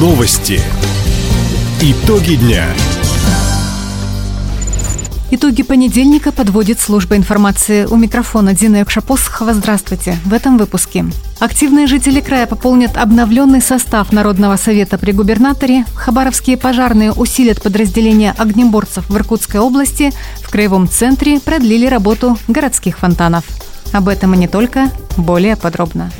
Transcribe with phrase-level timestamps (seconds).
[0.00, 0.58] Новости.
[1.82, 2.64] Итоги дня.
[5.30, 7.84] Итоги понедельника подводит служба информации.
[7.84, 9.52] У микрофона Дина Якшапосхова.
[9.52, 10.16] Здравствуйте.
[10.24, 11.04] В этом выпуске.
[11.38, 15.84] Активные жители края пополнят обновленный состав Народного совета при губернаторе.
[15.94, 20.14] Хабаровские пожарные усилят подразделения огнеборцев в Иркутской области.
[20.42, 23.44] В краевом центре продлили работу городских фонтанов.
[23.92, 24.88] Об этом и не только.
[25.18, 26.10] Более подробно.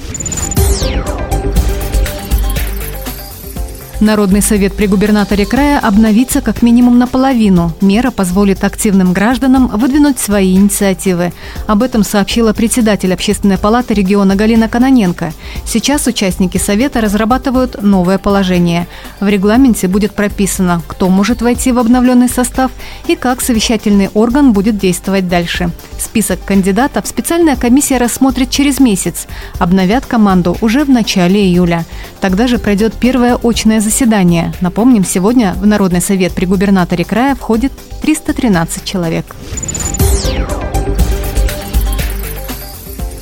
[4.00, 7.72] Народный совет при губернаторе края обновится как минимум наполовину.
[7.82, 11.34] Мера позволит активным гражданам выдвинуть свои инициативы.
[11.66, 15.34] Об этом сообщила председатель Общественной палаты региона Галина Каноненко.
[15.66, 18.88] Сейчас участники совета разрабатывают новое положение.
[19.20, 22.70] В регламенте будет прописано, кто может войти в обновленный состав
[23.06, 25.70] и как совещательный орган будет действовать дальше.
[26.00, 29.26] Список кандидатов специальная комиссия рассмотрит через месяц.
[29.58, 31.84] Обновят команду уже в начале июля.
[32.20, 34.54] Тогда же пройдет первое очное заседание.
[34.62, 39.36] Напомним, сегодня в Народный совет при губернаторе края входит 313 человек.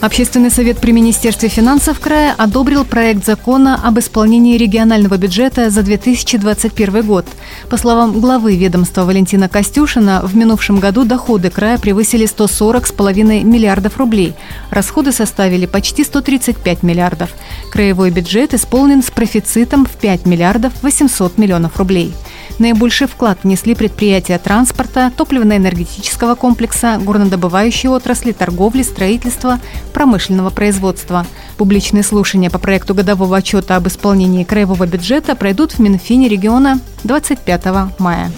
[0.00, 7.04] Общественный совет при Министерстве финансов края одобрил проект закона об исполнении регионального бюджета за 2021
[7.04, 7.26] год.
[7.68, 14.34] По словам главы ведомства Валентина Костюшина, в минувшем году доходы края превысили 140,5 миллиардов рублей.
[14.70, 17.30] Расходы составили почти 135 миллиардов.
[17.72, 22.14] Краевой бюджет исполнен с профицитом в 5 миллиардов 800 миллионов рублей.
[22.58, 29.60] Наибольший вклад внесли предприятия транспорта, топливно-энергетического комплекса, горнодобывающей отрасли, торговли, строительства,
[29.92, 31.26] промышленного производства.
[31.56, 37.66] Публичные слушания по проекту годового отчета об исполнении краевого бюджета пройдут в Минфине региона 25
[37.98, 38.30] мая.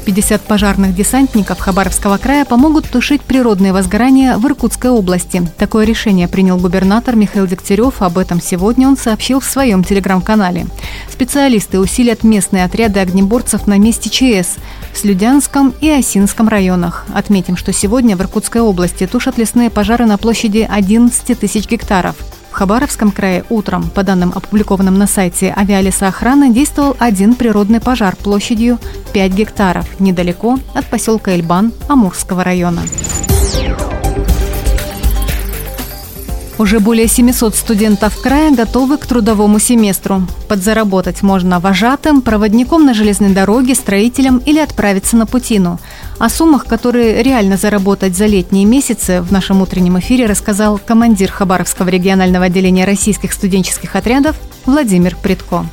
[0.00, 5.42] 50 пожарных десантников Хабаровского края помогут тушить природные возгорания в Иркутской области.
[5.58, 8.02] Такое решение принял губернатор Михаил Дегтярев.
[8.02, 10.66] Об этом сегодня он сообщил в своем телеграм-канале.
[11.10, 14.56] Специалисты усилят местные отряды огнеборцев на месте ЧС
[14.92, 17.06] в Слюдянском и Осинском районах.
[17.14, 22.16] Отметим, что сегодня в Иркутской области тушат лесные пожары на площади 11 тысяч гектаров.
[22.50, 28.78] В Хабаровском крае утром, по данным опубликованным на сайте авиалесоохраны, действовал один природный пожар площадью
[29.12, 32.82] 5 гектаров недалеко от поселка Эльбан Амурского района.
[36.60, 40.26] Уже более 700 студентов края готовы к трудовому семестру.
[40.46, 45.80] Подзаработать можно вожатым, проводником на железной дороге, строителем или отправиться на путину.
[46.18, 51.88] О суммах, которые реально заработать за летние месяцы, в нашем утреннем эфире рассказал командир Хабаровского
[51.88, 55.64] регионального отделения российских студенческих отрядов Владимир Предко.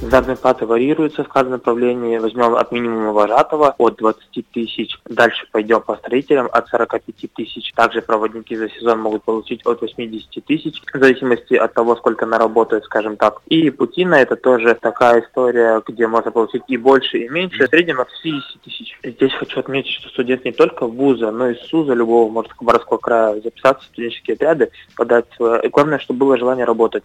[0.00, 2.18] Заработные платы варьируются в каждом направлении.
[2.18, 4.98] Возьмем от минимума вожатого от 20 тысяч.
[5.06, 7.72] Дальше пойдем по строителям от 45 тысяч.
[7.74, 12.84] Также проводники за сезон могут получить от 80 тысяч, в зависимости от того, сколько наработают,
[12.84, 13.40] скажем так.
[13.46, 17.64] И путина это тоже такая история, где можно получить и больше, и меньше.
[17.66, 18.98] В среднем от 50 тысяч.
[19.02, 23.40] Здесь хочу отметить, что студент не только вуза, но и СУЗа любого, может, Хабаровского края
[23.40, 25.26] записаться в студенческие отряды, подать.
[25.62, 27.04] И главное, чтобы было желание работать.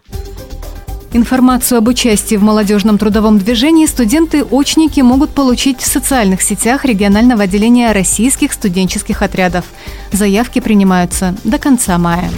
[1.12, 7.90] Информацию об участии в молодежном трудовом движении студенты-очники могут получить в социальных сетях регионального отделения
[7.90, 9.64] российских студенческих отрядов.
[10.12, 12.30] Заявки принимаются до конца мая.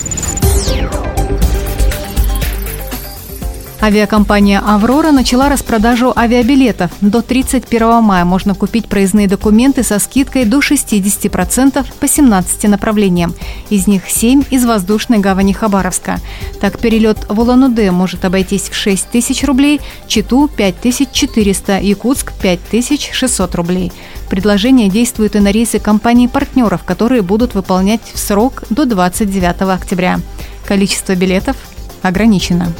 [3.82, 6.92] Авиакомпания «Аврора» начала распродажу авиабилетов.
[7.00, 13.34] До 31 мая можно купить проездные документы со скидкой до 60% по 17 направлениям.
[13.70, 16.20] Из них 7 из воздушной гавани Хабаровска.
[16.60, 23.90] Так, перелет в Улан-Удэ может обойтись в 6 тысяч рублей, Читу– 5400, Якутск– 5600 рублей.
[24.30, 30.20] Предложение действует и на рейсы компаний-партнеров, которые будут выполнять в срок до 29 октября.
[30.68, 31.56] Количество билетов
[32.02, 32.72] ограничено.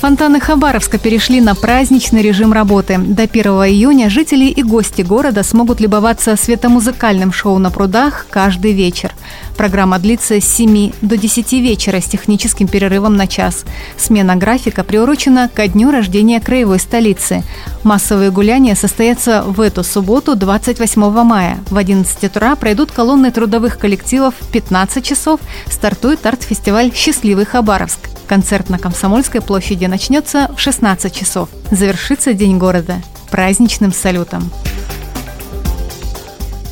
[0.00, 2.98] Фонтаны Хабаровска перешли на праздничный режим работы.
[2.98, 9.12] До 1 июня жители и гости города смогут любоваться светомузыкальным шоу на прудах каждый вечер.
[9.58, 13.64] Программа длится с 7 до 10 вечера с техническим перерывом на час.
[13.96, 17.42] Смена графика приурочена ко дню рождения краевой столицы.
[17.82, 21.58] Массовые гуляния состоятся в эту субботу, 28 мая.
[21.70, 25.40] В 11 утра пройдут колонны трудовых коллективов в 15 часов.
[25.66, 27.98] Стартует арт-фестиваль «Счастливый Хабаровск».
[28.28, 31.48] Концерт на Комсомольской площади начнется в 16 часов.
[31.72, 33.02] Завершится День города
[33.32, 34.52] праздничным салютом.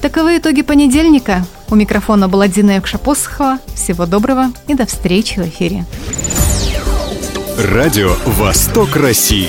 [0.01, 1.45] Таковы итоги понедельника.
[1.69, 3.59] У микрофона была Дина Якшапосхова.
[3.75, 5.85] Всего доброго и до встречи в эфире.
[7.59, 9.49] Радио «Восток России».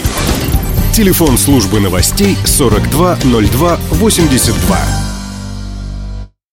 [0.93, 5.06] Телефон службы новостей 420282.